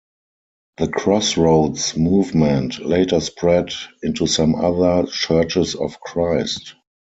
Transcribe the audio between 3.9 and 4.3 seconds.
into